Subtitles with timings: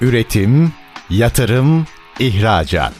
[0.00, 0.72] Üretim,
[1.10, 1.86] yatırım,
[2.18, 2.92] ihracat.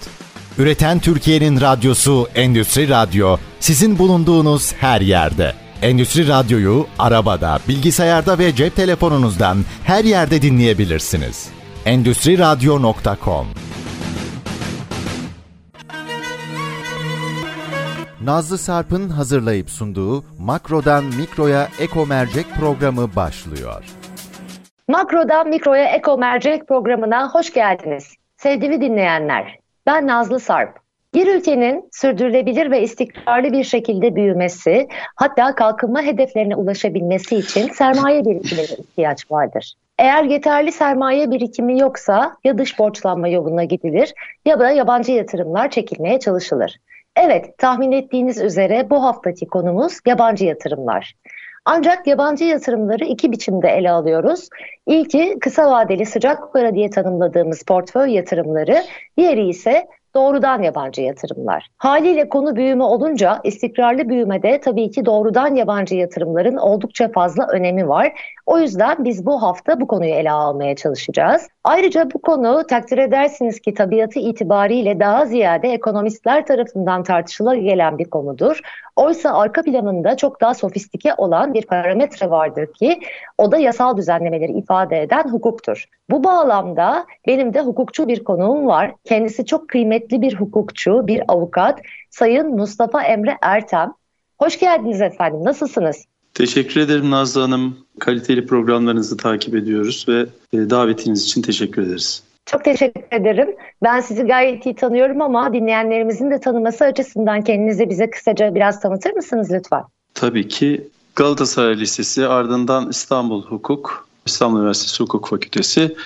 [0.59, 5.55] Üreten Türkiye'nin radyosu Endüstri Radyo sizin bulunduğunuz her yerde.
[5.83, 11.49] Endüstri Radyo'yu arabada, bilgisayarda ve cep telefonunuzdan her yerde dinleyebilirsiniz.
[11.85, 13.47] Endüstri Radyo.com
[18.23, 23.98] Nazlı Sarp'ın hazırlayıp sunduğu Makro'dan Mikro'ya Eko Mercek programı başlıyor.
[24.89, 28.15] Makro'dan Mikro'ya Eko Mercek programına hoş geldiniz.
[28.37, 30.79] Sevgili dinleyenler, ben Nazlı Sarp.
[31.15, 38.65] Bir ülkenin sürdürülebilir ve istikrarlı bir şekilde büyümesi, hatta kalkınma hedeflerine ulaşabilmesi için sermaye birikimine
[38.65, 39.75] ihtiyaç vardır.
[39.99, 46.19] Eğer yeterli sermaye birikimi yoksa ya dış borçlanma yoluna gidilir ya da yabancı yatırımlar çekilmeye
[46.19, 46.77] çalışılır.
[47.17, 51.15] Evet, tahmin ettiğiniz üzere bu haftaki konumuz yabancı yatırımlar.
[51.65, 54.49] Ancak yabancı yatırımları iki biçimde ele alıyoruz.
[54.87, 58.85] İlki kısa vadeli sıcak para diye tanımladığımız portföy yatırımları,
[59.17, 59.87] diğeri ise
[60.19, 61.67] doğrudan yabancı yatırımlar.
[61.77, 68.13] Haliyle konu büyüme olunca istikrarlı büyümede tabii ki doğrudan yabancı yatırımların oldukça fazla önemi var.
[68.47, 71.49] O yüzden biz bu hafta bu konuyu ele almaya çalışacağız.
[71.65, 78.11] Ayrıca bu konu takdir edersiniz ki tabiatı itibariyle daha ziyade ekonomistler tarafından tartışıla gelen bir
[78.11, 78.61] konudur.
[78.97, 83.01] Oysa arka planında çok daha sofistike olan bir parametre vardır ki
[83.39, 85.85] o da yasal düzenlemeleri ifade eden hukuktur.
[86.11, 88.95] Bu bağlamda benim de hukukçu bir konuğum var.
[89.05, 91.81] Kendisi çok kıymetli bir hukukçu, bir avukat.
[92.11, 93.93] Sayın Mustafa Emre Ertem.
[94.39, 95.45] Hoş geldiniz efendim.
[95.45, 96.05] Nasılsınız?
[96.35, 97.77] Teşekkür ederim Nazlı Hanım.
[97.99, 102.23] Kaliteli programlarınızı takip ediyoruz ve e, davetiniz için teşekkür ederiz.
[102.47, 103.49] Çok teşekkür ederim.
[103.83, 109.13] Ben sizi gayet iyi tanıyorum ama dinleyenlerimizin de tanıması açısından kendinizi bize kısaca biraz tanıtır
[109.13, 109.83] mısınız lütfen?
[110.15, 115.97] Tabii ki Galatasaray Lisesi ardından İstanbul Hukuk, İstanbul Üniversitesi Hukuk Fakültesi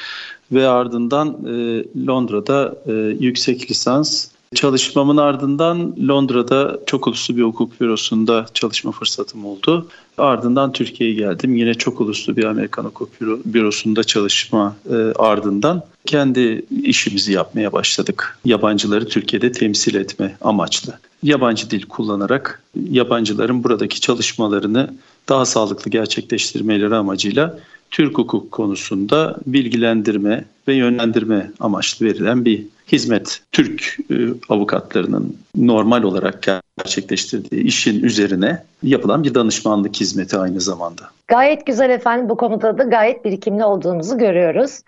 [0.52, 8.46] ve ardından e, Londra'da e, yüksek lisans Çalışmamın ardından Londra'da çok uluslu bir hukuk bürosunda
[8.54, 9.86] çalışma fırsatım oldu.
[10.18, 11.56] Ardından Türkiye'ye geldim.
[11.56, 18.38] Yine çok uluslu bir Amerikan hukuk bürosunda çalışma e, ardından kendi işimizi yapmaya başladık.
[18.44, 20.98] Yabancıları Türkiye'de temsil etme amaçlı.
[21.22, 24.94] Yabancı dil kullanarak yabancıların buradaki çalışmalarını
[25.28, 27.58] daha sağlıklı gerçekleştirmeleri amacıyla
[27.92, 33.40] Türk hukuk konusunda bilgilendirme ve yönlendirme amaçlı verilen bir hizmet.
[33.52, 34.14] Türk e,
[34.48, 36.48] avukatlarının normal olarak
[36.78, 41.02] gerçekleştirdiği işin üzerine yapılan bir danışmanlık hizmeti aynı zamanda.
[41.28, 44.80] Gayet güzel efendim bu konuda da gayet birikimli olduğunuzu görüyoruz.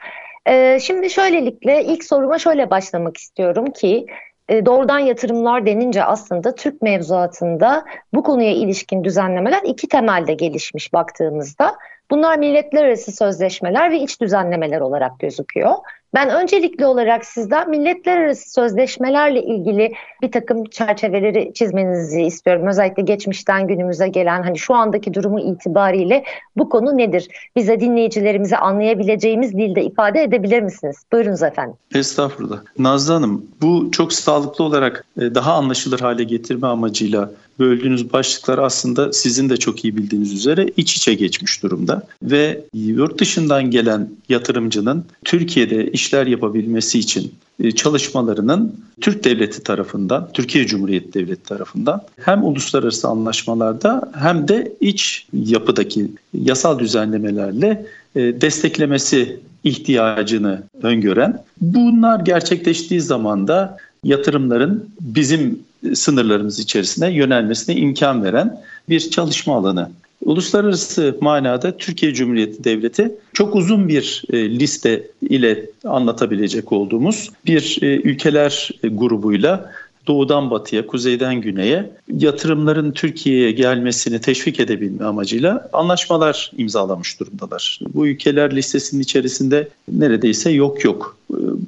[0.47, 4.07] Ee, şimdi şöylelikle ilk soruma şöyle başlamak istiyorum ki
[4.49, 7.85] e, doğrudan yatırımlar denince aslında Türk mevzuatında
[8.15, 11.77] bu konuya ilişkin düzenlemeler iki temelde gelişmiş baktığımızda.
[12.11, 15.75] Bunlar milletler arası sözleşmeler ve iç düzenlemeler olarak gözüküyor.
[16.15, 19.93] Ben öncelikli olarak sizden milletler arası sözleşmelerle ilgili
[20.23, 22.67] bir takım çerçeveleri çizmenizi istiyorum.
[22.67, 26.25] Özellikle geçmişten günümüze gelen hani şu andaki durumu itibariyle
[26.57, 27.29] bu konu nedir?
[27.57, 30.97] Bize dinleyicilerimize anlayabileceğimiz dilde ifade edebilir misiniz?
[31.13, 31.77] Buyurunuz efendim.
[31.95, 32.59] Estağfurullah.
[32.79, 39.13] Nazlı Hanım bu çok sağlıklı olarak e, daha anlaşılır hale getirme amacıyla böldüğünüz başlıklar aslında
[39.13, 45.05] sizin de çok iyi bildiğiniz üzere iç içe geçmiş durumda ve yurt dışından gelen yatırımcının
[45.25, 53.09] Türkiye'de işler yapabilmesi için e, çalışmalarının Türk devleti tarafından, Türkiye Cumhuriyeti Devleti tarafından hem uluslararası
[53.09, 61.43] anlaşmalarda hem de iç yapıdaki yasal düzenlemelerle e, desteklemesi ihtiyacını öngören.
[61.61, 65.59] Bunlar gerçekleştiği zaman da yatırımların bizim
[65.95, 69.91] sınırlarımız içerisine yönelmesine imkan veren bir çalışma alanı.
[70.21, 77.87] Uluslararası manada Türkiye Cumhuriyeti Devleti çok uzun bir e, liste ile anlatabilecek olduğumuz bir e,
[77.87, 79.73] ülkeler grubuyla
[80.07, 87.81] doğudan batıya, kuzeyden güneye yatırımların Türkiye'ye gelmesini teşvik edebilme amacıyla anlaşmalar imzalamış durumdalar.
[87.95, 91.17] Bu ülkeler listesinin içerisinde neredeyse yok yok.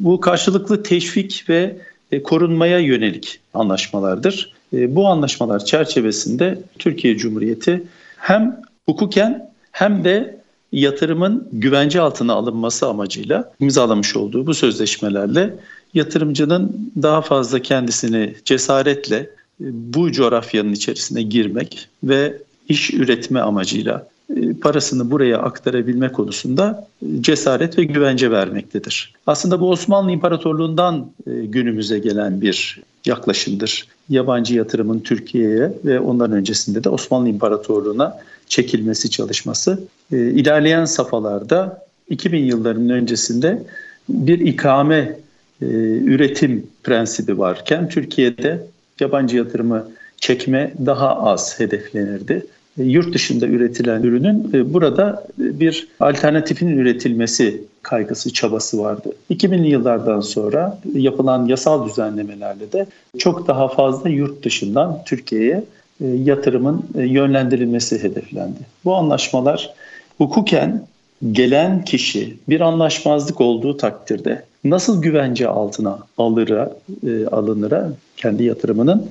[0.00, 1.76] Bu karşılıklı teşvik ve
[2.12, 4.52] e, korunmaya yönelik anlaşmalardır.
[4.72, 7.82] E, bu anlaşmalar çerçevesinde Türkiye Cumhuriyeti
[8.26, 10.40] hem hukuken hem de
[10.72, 15.54] yatırımın güvence altına alınması amacıyla imzalamış olduğu bu sözleşmelerle
[15.94, 19.28] yatırımcının daha fazla kendisini cesaretle e,
[19.60, 22.38] bu coğrafyanın içerisine girmek ve
[22.68, 24.06] iş üretme amacıyla
[24.60, 29.12] parasını buraya aktarabilme konusunda e, cesaret ve güvence vermektedir.
[29.26, 33.86] Aslında bu Osmanlı İmparatorluğundan e, günümüze gelen bir yaklaşımdır.
[34.08, 38.18] Yabancı yatırımın Türkiye'ye ve ondan öncesinde de Osmanlı İmparatorluğu'na
[38.48, 39.80] çekilmesi çalışması.
[40.10, 43.62] İlerleyen safhalarda 2000 yıllarının öncesinde
[44.08, 45.18] bir ikame
[45.62, 45.66] e,
[46.04, 48.66] üretim prensibi varken Türkiye'de
[49.00, 52.46] yabancı yatırımı çekme daha az hedeflenirdi.
[52.78, 59.12] E, yurt dışında üretilen ürünün e, burada bir alternatifin üretilmesi kaygısı, çabası vardı.
[59.30, 62.86] 2000'li yıllardan sonra yapılan yasal düzenlemelerle de
[63.18, 65.64] çok daha fazla yurt dışından Türkiye'ye
[66.00, 68.58] e, yatırımın yönlendirilmesi hedeflendi.
[68.84, 69.74] Bu anlaşmalar
[70.18, 70.86] hukuken
[71.32, 76.76] gelen kişi bir anlaşmazlık olduğu takdirde nasıl güvence altına alır'a,
[77.32, 79.06] alınıra kendi yatırımının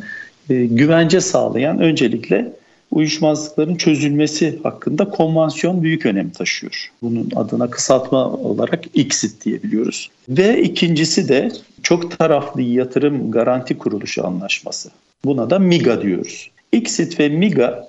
[0.49, 2.51] güvence sağlayan öncelikle
[2.95, 6.91] uyuşmazlıkların çözülmesi hakkında konvansiyon büyük önem taşıyor.
[7.01, 10.09] Bunun adına kısaltma olarak ICSID diyebiliyoruz.
[10.29, 11.51] Ve ikincisi de
[11.83, 14.89] çok taraflı yatırım garanti kuruluşu anlaşması.
[15.25, 16.51] Buna da MIGA diyoruz.
[16.71, 17.87] ICSID ve MIGA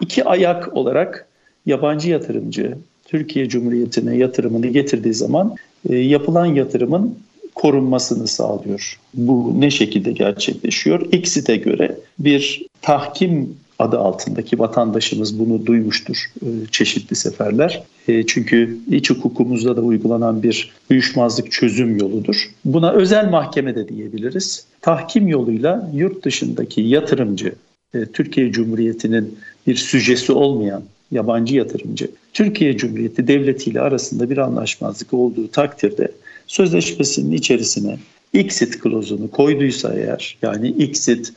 [0.00, 1.28] iki ayak olarak
[1.66, 5.54] yabancı yatırımcı Türkiye Cumhuriyeti'ne yatırımını getirdiği zaman
[5.88, 7.18] e, yapılan yatırımın
[7.54, 9.00] korunmasını sağlıyor.
[9.14, 11.12] Bu ne şekilde gerçekleşiyor?
[11.12, 17.82] ICSID'e göre bir tahkim adı altındaki vatandaşımız bunu duymuştur e, çeşitli seferler.
[18.08, 22.50] E, çünkü iç hukukumuzda da uygulanan bir uyuşmazlık çözüm yoludur.
[22.64, 24.66] Buna özel mahkeme de diyebiliriz.
[24.80, 27.54] Tahkim yoluyla yurt dışındaki yatırımcı,
[27.94, 35.14] e, Türkiye Cumhuriyeti'nin bir süjesi olmayan yabancı yatırımcı, Türkiye Cumhuriyeti Devleti ile arasında bir anlaşmazlık
[35.14, 36.12] olduğu takdirde
[36.46, 37.98] sözleşmesinin içerisine
[38.34, 41.32] exit klozunu koyduysa eğer yani exit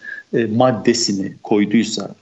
[0.56, 2.15] maddesini koyduysa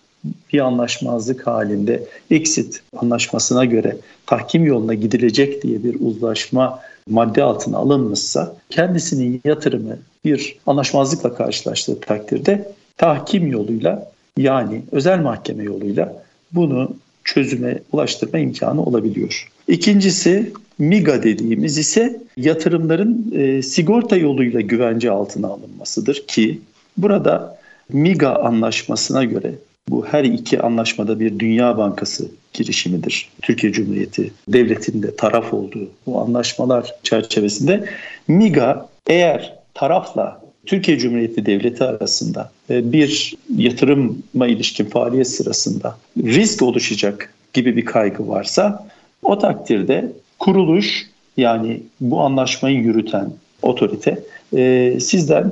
[0.53, 6.79] bir anlaşmazlık halinde exit anlaşmasına göre tahkim yoluna gidilecek diye bir uzlaşma
[7.09, 16.23] madde altına alınmışsa kendisinin yatırımı bir anlaşmazlıkla karşılaştığı takdirde tahkim yoluyla yani özel mahkeme yoluyla
[16.51, 16.91] bunu
[17.23, 19.51] çözüme ulaştırma imkanı olabiliyor.
[19.67, 26.59] İkincisi MIGA dediğimiz ise yatırımların e, sigorta yoluyla güvence altına alınmasıdır ki
[26.97, 27.57] burada
[27.93, 29.53] MIGA anlaşmasına göre
[29.89, 33.29] bu her iki anlaşmada bir Dünya Bankası girişimidir.
[33.41, 37.85] Türkiye Cumhuriyeti devletinde taraf olduğu bu anlaşmalar çerçevesinde
[38.27, 47.33] MIGA eğer tarafla Türkiye Cumhuriyeti Devleti arasında e, bir yatırıma ilişkin faaliyet sırasında risk oluşacak
[47.53, 48.87] gibi bir kaygı varsa
[49.23, 53.31] o takdirde kuruluş yani bu anlaşmayı yürüten
[53.61, 54.23] otorite
[54.55, 55.51] e, sizden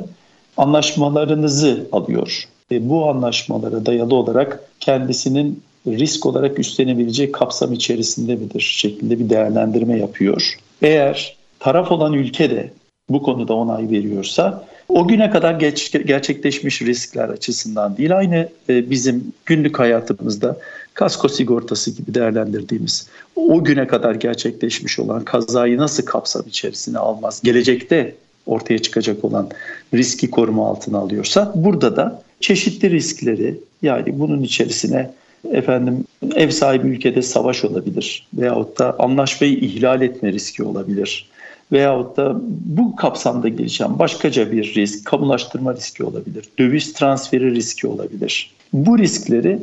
[0.58, 9.29] anlaşmalarınızı alıyor bu anlaşmalara dayalı olarak kendisinin risk olarak üstlenebileceği kapsam içerisinde midir şeklinde bir
[9.29, 10.57] değerlendirme yapıyor.
[10.81, 12.71] Eğer taraf olan ülke de
[13.09, 19.33] bu konuda onay veriyorsa o güne kadar geç, gerçekleşmiş riskler açısından değil aynı e, bizim
[19.45, 20.57] günlük hayatımızda
[20.94, 27.41] kasko sigortası gibi değerlendirdiğimiz o güne kadar gerçekleşmiş olan kazayı nasıl kapsam içerisine almaz?
[27.44, 28.15] Gelecekte
[28.45, 29.50] ortaya çıkacak olan
[29.94, 35.12] riski koruma altına alıyorsa burada da çeşitli riskleri yani bunun içerisine
[35.51, 36.06] efendim
[36.36, 41.30] ev sahibi ülkede savaş olabilir veyahut da anlaşmayı ihlal etme riski olabilir
[41.71, 48.51] veyahut da bu kapsamda gelişen başkaca bir risk, kamulaştırma riski olabilir, döviz transferi riski olabilir.
[48.74, 49.59] Bu riskleri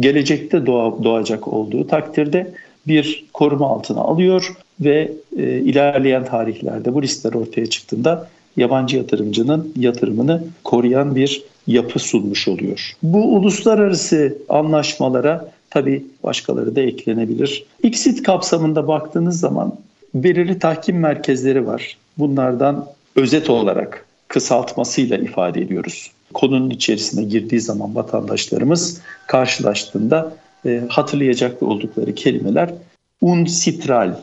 [0.00, 2.54] gelecekte doğa, doğacak olduğu takdirde
[2.86, 10.44] bir koruma altına alıyor ve e, ilerleyen tarihlerde bu riskler ortaya çıktığında yabancı yatırımcının yatırımını
[10.64, 12.92] koruyan bir yapı sunmuş oluyor.
[13.02, 17.64] Bu uluslararası anlaşmalara tabii başkaları da eklenebilir.
[17.82, 19.74] İksit kapsamında baktığınız zaman
[20.14, 21.96] belirli tahkim merkezleri var.
[22.18, 26.10] Bunlardan özet olarak kısaltmasıyla ifade ediyoruz.
[26.34, 32.74] Konunun içerisine girdiği zaman vatandaşlarımız karşılaştığında e, hatırlayacak oldukları kelimeler
[33.20, 34.16] unsitral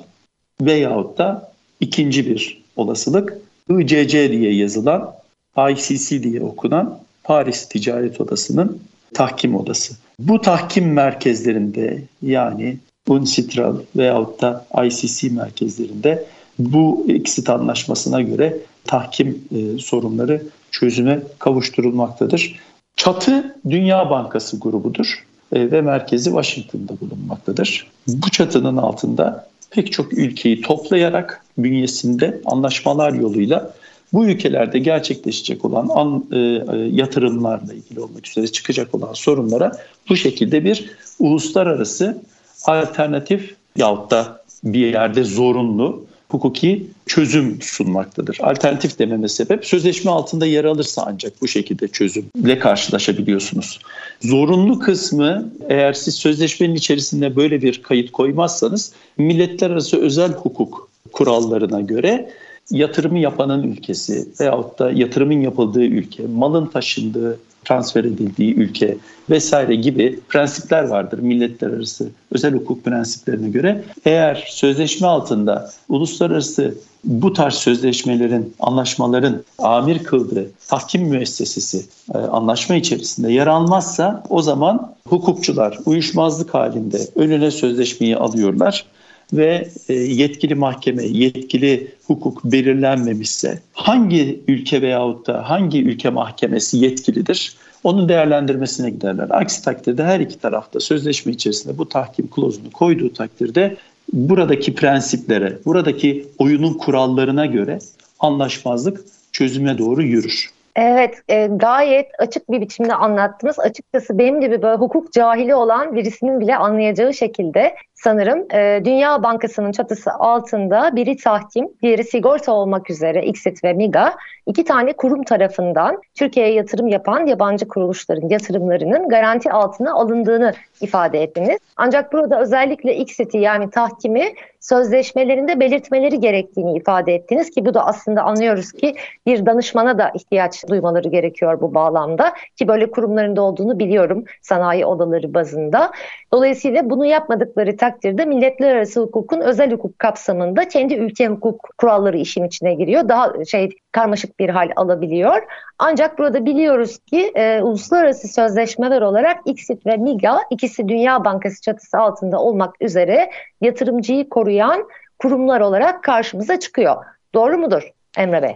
[0.61, 3.37] veyahut da ikinci bir olasılık
[3.69, 5.13] ICC diye yazılan
[5.57, 8.79] ICC diye okunan Paris Ticaret Odası'nın
[9.13, 9.93] tahkim odası.
[10.19, 12.77] Bu tahkim merkezlerinde yani
[13.07, 16.25] UNCITRAL veyahut da ICC merkezlerinde
[16.59, 22.59] bu exit anlaşmasına göre tahkim e, sorunları çözüme kavuşturulmaktadır.
[22.95, 27.87] Çatı Dünya Bankası grubudur e, ve merkezi Washington'da bulunmaktadır.
[28.07, 33.73] Bu çatının altında pek çok ülkeyi toplayarak bünyesinde anlaşmalar yoluyla
[34.13, 39.71] bu ülkelerde gerçekleşecek olan an, e, e, yatırımlarla ilgili olmak üzere çıkacak olan sorunlara
[40.09, 40.89] bu şekilde bir
[41.19, 42.21] uluslararası
[42.65, 48.37] alternatif yahut da bir yerde zorunlu hukuki çözüm sunmaktadır.
[48.41, 53.79] Alternatif dememe sebep sözleşme altında yer alırsa ancak bu şekilde çözümle karşılaşabiliyorsunuz.
[54.21, 61.81] Zorunlu kısmı eğer siz sözleşmenin içerisinde böyle bir kayıt koymazsanız milletler arası özel hukuk kurallarına
[61.81, 62.29] göre
[62.71, 68.97] yatırımı yapanın ülkesi veyahut da yatırımın yapıldığı ülke, malın taşındığı, transfer edildiği ülke
[69.29, 73.83] vesaire gibi prensipler vardır milletler arası özel hukuk prensiplerine göre.
[74.05, 83.31] Eğer sözleşme altında uluslararası bu tarz sözleşmelerin, anlaşmaların amir kıldığı tahkim müessesesi e, anlaşma içerisinde
[83.31, 88.85] yer almazsa o zaman hukukçular uyuşmazlık halinde önüne sözleşmeyi alıyorlar
[89.33, 97.55] ve e, yetkili mahkeme, yetkili hukuk belirlenmemişse hangi ülke veyahut da hangi ülke mahkemesi yetkilidir?
[97.83, 99.27] Onun değerlendirmesine giderler.
[99.29, 103.77] Aksi takdirde her iki tarafta sözleşme içerisinde bu tahkim klozunu koyduğu takdirde
[104.13, 107.79] buradaki prensiplere, buradaki oyunun kurallarına göre
[108.19, 110.49] anlaşmazlık çözüme doğru yürür.
[110.75, 113.59] Evet, e, gayet açık bir biçimde anlattınız.
[113.59, 119.71] Açıkçası benim gibi böyle hukuk cahili olan birisinin bile anlayacağı şekilde sanırım e, Dünya Bankası'nın
[119.71, 124.13] çatısı altında biri tahkim, diğeri sigorta olmak üzere Xit ve MIGA
[124.45, 131.57] iki tane kurum tarafından Türkiye'ye yatırım yapan yabancı kuruluşların yatırımlarının garanti altına alındığını ifade ettiniz.
[131.77, 138.23] Ancak burada özellikle Xit'i yani tahkimi sözleşmelerinde belirtmeleri gerektiğini ifade ettiniz ki bu da aslında
[138.23, 138.95] anlıyoruz ki
[139.25, 145.33] bir danışmana da ihtiyaç duymaları gerekiyor bu bağlamda ki böyle kurumlarında olduğunu biliyorum sanayi odaları
[145.33, 145.91] bazında.
[146.33, 152.43] Dolayısıyla bunu yapmadıkları takdirde milletler arası hukukun özel hukuk kapsamında kendi ülke hukuk kuralları işin
[152.43, 153.09] içine giriyor.
[153.09, 155.41] Daha şey karmaşık bir hal alabiliyor.
[155.79, 161.97] Ancak burada biliyoruz ki e, uluslararası sözleşmeler olarak ICSID ve MIGA ikisi Dünya Bankası çatısı
[161.97, 163.29] altında olmak üzere
[163.61, 164.87] yatırımcıyı koruyan
[165.19, 166.95] kurumlar olarak karşımıza çıkıyor.
[167.35, 168.55] Doğru mudur Emre Bey?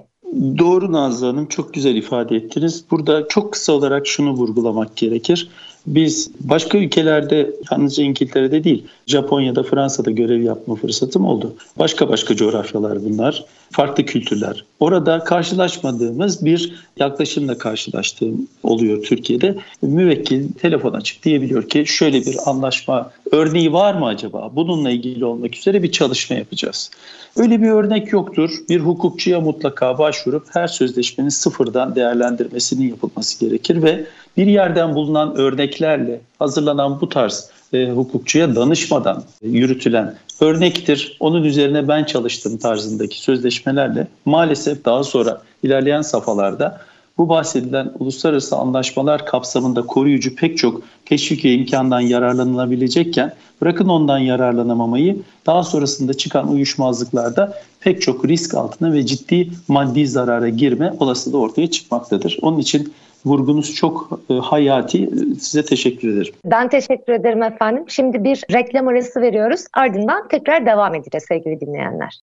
[0.58, 2.86] Doğru Nazlı Hanım çok güzel ifade ettiniz.
[2.92, 5.50] Burada çok kısa olarak şunu vurgulamak gerekir.
[5.88, 11.54] Biz başka ülkelerde yalnızca İngiltere'de değil Japonya'da Fransa'da görev yapma fırsatım oldu.
[11.80, 13.46] Başka başka coğrafyalar bunlar.
[13.72, 14.66] Farklı kültürler.
[14.80, 19.56] Orada karşılaşmadığımız bir yaklaşımla karşılaştığım oluyor Türkiye'de.
[19.82, 24.52] Müvekkil telefon açıp diyebiliyor ki şöyle bir anlaşma örneği var mı acaba?
[24.56, 26.92] Bununla ilgili olmak üzere bir çalışma yapacağız.
[27.38, 28.52] Öyle bir örnek yoktur.
[28.70, 34.06] Bir hukukçuya mutlaka başvurup her sözleşmenin sıfırdan değerlendirmesinin yapılması gerekir ve
[34.38, 41.18] bir yerden bulunan örneklerle hazırlanan bu tarz e, hukukçuya danışmadan yürütülen örnektir.
[41.20, 46.82] Onun üzerine ben çalıştım tarzındaki sözleşmelerle maalesef daha sonra ilerleyen safhalarda
[47.18, 55.22] bu bahsedilen uluslararası anlaşmalar kapsamında koruyucu pek çok teşvik ve imkandan yararlanılabilecekken bırakın ondan yararlanamamayı
[55.46, 61.72] daha sonrasında çıkan uyuşmazlıklarda pek çok risk altına ve ciddi maddi zarara girme olasılığı ortaya
[61.72, 62.38] çıkmaktadır.
[62.42, 62.94] Onun için
[63.26, 65.10] vurgunuz çok e, hayati.
[65.40, 66.34] Size teşekkür ederim.
[66.46, 67.84] Ben teşekkür ederim efendim.
[67.88, 69.62] Şimdi bir reklam arası veriyoruz.
[69.74, 72.20] Ardından tekrar devam edeceğiz sevgili dinleyenler.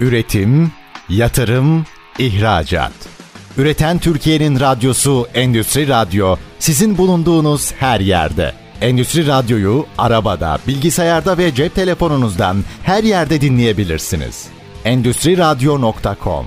[0.00, 0.72] Üretim,
[1.08, 1.84] yatırım,
[2.18, 2.92] ihracat.
[3.58, 8.52] Üreten Türkiye'nin radyosu Endüstri Radyo sizin bulunduğunuz her yerde.
[8.80, 14.48] Endüstri Radyo'yu arabada, bilgisayarda ve cep telefonunuzdan her yerde dinleyebilirsiniz.
[14.84, 16.46] Endüstri Radyo.com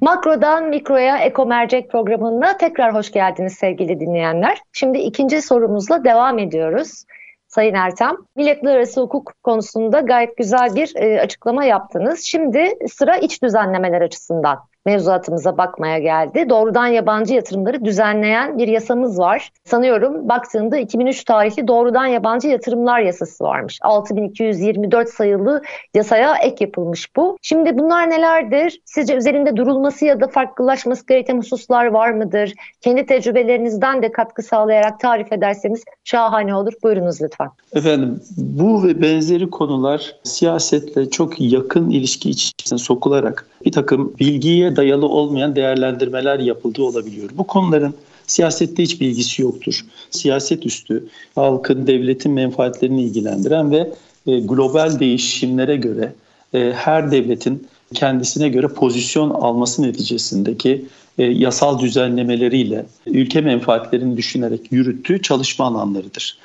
[0.00, 4.58] Makrodan Mikro'ya Eko Mercek programına tekrar hoş geldiniz sevgili dinleyenler.
[4.72, 7.04] Şimdi ikinci sorumuzla devam ediyoruz.
[7.48, 12.24] Sayın Ertem, milletler arası hukuk konusunda gayet güzel bir e, açıklama yaptınız.
[12.24, 16.46] Şimdi sıra iç düzenlemeler açısından mevzuatımıza bakmaya geldi.
[16.48, 19.50] Doğrudan yabancı yatırımları düzenleyen bir yasamız var.
[19.64, 23.78] Sanıyorum baktığında 2003 tarihli doğrudan yabancı yatırımlar yasası varmış.
[23.82, 25.62] 6224 sayılı
[25.94, 27.38] yasaya ek yapılmış bu.
[27.42, 28.80] Şimdi bunlar nelerdir?
[28.84, 32.54] Sizce üzerinde durulması ya da farklılaşması gereken hususlar var mıdır?
[32.80, 36.72] Kendi tecrübelerinizden de katkı sağlayarak tarif ederseniz şahane olur.
[36.82, 37.48] Buyurunuz lütfen.
[37.72, 45.06] Efendim bu ve benzeri konular siyasetle çok yakın ilişki içerisine sokularak bir takım bilgiye dayalı
[45.06, 47.30] olmayan değerlendirmeler yapıldığı olabiliyor.
[47.34, 47.94] Bu konuların
[48.26, 49.84] siyasette hiç bilgisi yoktur.
[50.10, 53.92] Siyaset üstü, halkın, devletin menfaatlerini ilgilendiren ve
[54.26, 56.12] e, global değişimlere göre
[56.54, 60.84] e, her devletin kendisine göre pozisyon alması neticesindeki
[61.18, 66.38] e, yasal düzenlemeleriyle ülke menfaatlerini düşünerek yürüttüğü çalışma alanlarıdır.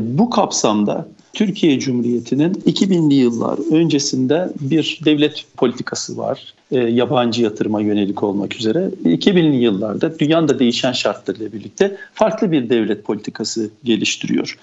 [0.00, 6.54] Bu kapsamda Türkiye Cumhuriyeti'nin 2000'li yıllar öncesinde bir devlet politikası var.
[6.72, 8.90] E, yabancı yatırıma yönelik olmak üzere.
[9.04, 14.58] 2000'li yıllarda dünyanın da değişen şartlarıyla birlikte farklı bir devlet politikası geliştiriyor.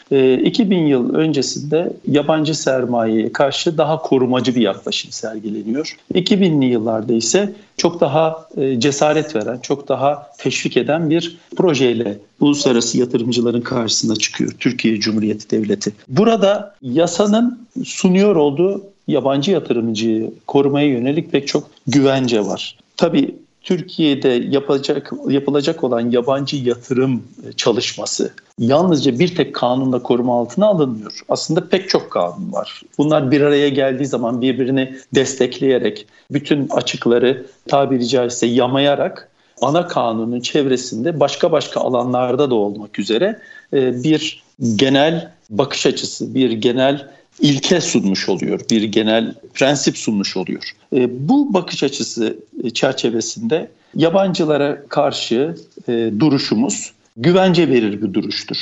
[0.45, 5.97] 2000 e, yıl öncesinde yabancı sermayeye karşı daha korumacı bir yaklaşım sergileniyor.
[6.13, 12.97] 2000'li yıllarda ise çok daha e, cesaret veren, çok daha teşvik eden bir projeyle uluslararası
[12.97, 15.91] yatırımcıların karşısına çıkıyor Türkiye Cumhuriyeti Devleti.
[16.07, 22.77] Burada yasanın sunuyor olduğu yabancı yatırımcıyı korumaya yönelik pek çok güvence var.
[22.97, 27.23] Tabii Türkiye'de yapılacak yapılacak olan yabancı yatırım
[27.57, 31.21] çalışması yalnızca bir tek kanunla koruma altına alınmıyor.
[31.29, 32.81] Aslında pek çok kanun var.
[32.97, 39.29] Bunlar bir araya geldiği zaman birbirini destekleyerek bütün açıkları tabiri caizse yamayarak
[39.61, 43.39] ana kanunun çevresinde başka başka alanlarda da olmak üzere
[43.73, 44.43] e, bir
[44.75, 47.07] genel bakış açısı, bir genel
[47.41, 50.72] ilke sunmuş oluyor, bir genel prensip sunmuş oluyor.
[50.96, 52.38] E, bu bakış açısı
[52.74, 55.55] çerçevesinde yabancılara karşı
[55.88, 58.58] e, duruşumuz güvence verir bir duruştur.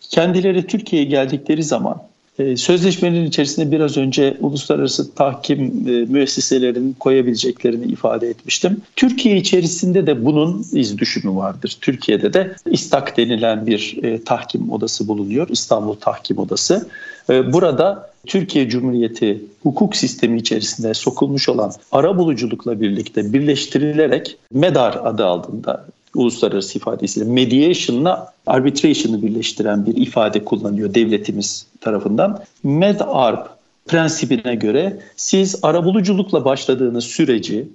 [0.00, 2.02] Kendileri Türkiye'ye geldikleri zaman
[2.56, 8.82] sözleşmenin içerisinde biraz önce uluslararası tahkim e, müesseselerinin koyabileceklerini ifade etmiştim.
[8.96, 11.76] Türkiye içerisinde de bunun iz düşümü vardır.
[11.80, 15.48] Türkiye'de de İstak denilen bir e, tahkim odası bulunuyor.
[15.48, 16.88] İstanbul Tahkim Odası.
[17.28, 25.86] Burada Türkiye Cumhuriyeti hukuk sistemi içerisinde sokulmuş olan ara buluculukla birlikte birleştirilerek MEDAR adı altında
[26.14, 32.38] uluslararası ifadesiyle mediation'la arbitration'ı birleştiren bir ifade kullanıyor devletimiz tarafından.
[32.62, 33.46] MEDARB
[33.86, 37.68] prensibine göre siz arabuluculukla başladığınız süreci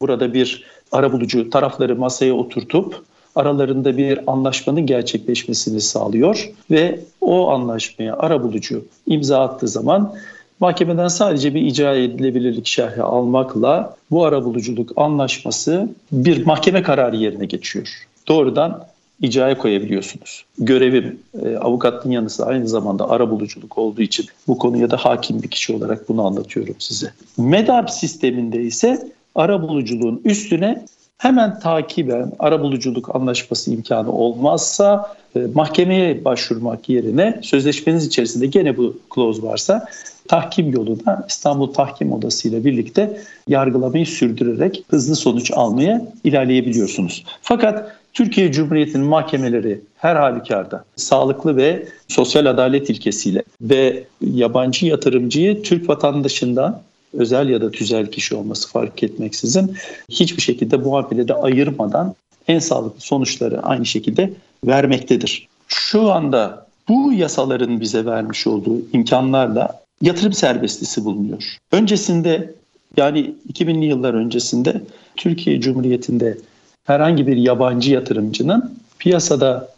[0.00, 3.04] burada bir arabulucu tarafları masaya oturtup
[3.34, 10.14] aralarında bir anlaşmanın gerçekleşmesini sağlıyor ve o anlaşmaya arabulucu imza attığı zaman
[10.60, 18.06] mahkemeden sadece bir icra edilebilirlik şerhi almakla bu arabuluculuk anlaşması bir mahkeme kararı yerine geçiyor.
[18.28, 18.86] Doğrudan
[19.20, 20.44] icraya koyabiliyorsunuz.
[20.58, 25.48] Görevim e, avukatlığın yanı sıra aynı zamanda arabuluculuk olduğu için bu konuya da hakim bir
[25.48, 27.12] kişi olarak bunu anlatıyorum size.
[27.38, 30.84] MEDAP sisteminde ise arabuluculuğun üstüne
[31.18, 39.42] hemen takiben arabuluculuk anlaşması imkanı olmazsa e, mahkemeye başvurmak yerine sözleşmeniz içerisinde gene bu clause
[39.42, 39.88] varsa
[40.28, 47.24] tahkim yoluna İstanbul Tahkim Odası ile birlikte yargılamayı sürdürerek hızlı sonuç almaya ilerleyebiliyorsunuz.
[47.42, 55.88] Fakat Türkiye Cumhuriyeti'nin mahkemeleri her halükarda sağlıklı ve sosyal adalet ilkesiyle ve yabancı yatırımcıyı Türk
[55.88, 59.76] vatandaşından özel ya da tüzel kişi olması fark etmeksizin
[60.08, 62.14] hiçbir şekilde muamelede ayırmadan
[62.48, 64.30] en sağlıklı sonuçları aynı şekilde
[64.66, 65.48] vermektedir.
[65.68, 71.56] Şu anda bu yasaların bize vermiş olduğu imkanlarla yatırım serbestisi bulunuyor.
[71.72, 72.54] Öncesinde
[72.96, 74.80] yani 2000'li yıllar öncesinde
[75.16, 76.38] Türkiye Cumhuriyeti'nde
[76.84, 79.68] herhangi bir yabancı yatırımcının piyasada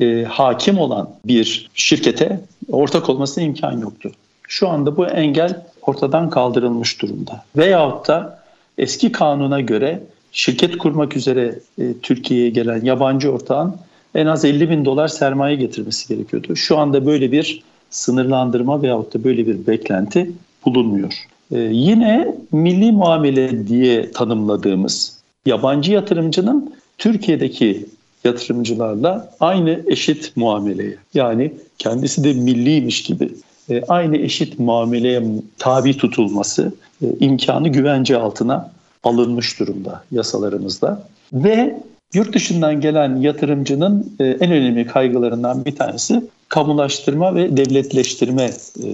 [0.00, 2.40] e, hakim olan bir şirkete
[2.70, 4.10] ortak olmasına imkan yoktu.
[4.48, 7.44] Şu anda bu engel ortadan kaldırılmış durumda.
[7.56, 8.42] Veyahut da
[8.78, 13.76] eski kanuna göre şirket kurmak üzere e, Türkiye'ye gelen yabancı ortağın
[14.14, 16.56] en az 50 bin dolar sermaye getirmesi gerekiyordu.
[16.56, 20.32] Şu anda böyle bir sınırlandırma veyahut da böyle bir beklenti
[20.66, 21.14] bulunmuyor.
[21.52, 27.86] Ee, yine milli muamele diye tanımladığımız yabancı yatırımcının Türkiye'deki
[28.24, 33.30] yatırımcılarla aynı eşit muameleye yani kendisi de milliymiş gibi
[33.70, 35.22] e, aynı eşit muameleye
[35.58, 38.70] tabi tutulması e, imkanı güvence altına
[39.04, 41.02] alınmış durumda yasalarımızda.
[41.32, 41.80] Ve
[42.14, 48.50] yurt dışından gelen yatırımcının e, en önemli kaygılarından bir tanesi kamulaştırma ve devletleştirme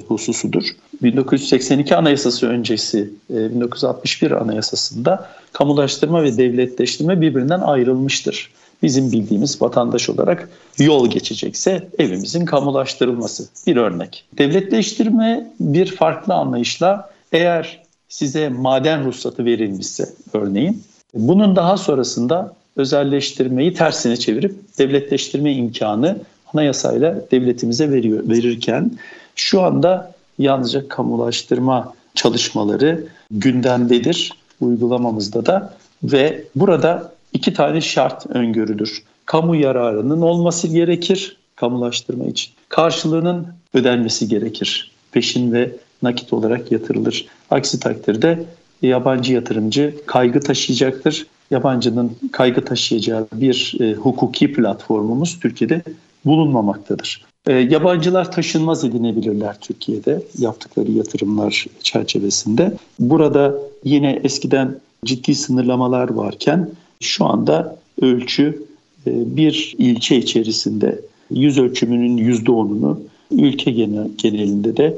[0.09, 0.65] hususudur.
[1.03, 8.51] 1982 Anayasası öncesi 1961 Anayasası'nda kamulaştırma ve devletleştirme birbirinden ayrılmıştır
[8.83, 14.25] bizim bildiğimiz vatandaş olarak yol geçecekse evimizin kamulaştırılması bir örnek.
[14.39, 20.83] Devletleştirme bir farklı anlayışla eğer size maden ruhsatı verilmişse örneğin
[21.15, 26.19] bunun daha sonrasında özelleştirmeyi tersine çevirip devletleştirme imkanı
[26.55, 28.91] anayasayla devletimize veriyor verirken
[29.37, 39.03] şu anda yalnızca kamulaştırma çalışmaları gündemdedir uygulamamızda da ve burada iki tane şart öngörülür.
[39.27, 42.53] Kamu yararının olması gerekir kamulaştırma için.
[42.69, 44.91] Karşılığının ödenmesi gerekir.
[45.13, 47.27] Peşin ve nakit olarak yatırılır.
[47.51, 48.45] Aksi takdirde
[48.83, 51.27] yabancı yatırımcı kaygı taşıyacaktır.
[51.51, 55.83] Yabancının kaygı taşıyacağı bir e, hukuki platformumuz Türkiye'de
[56.25, 57.25] bulunmamaktadır.
[57.47, 62.73] E, yabancılar taşınmaz edinebilirler Türkiye'de yaptıkları yatırımlar çerçevesinde.
[62.99, 68.63] Burada yine eskiden ciddi sınırlamalar varken şu anda ölçü
[69.07, 73.71] e, bir ilçe içerisinde yüz ölçümünün yüzde onunu ülke
[74.17, 74.97] genelinde de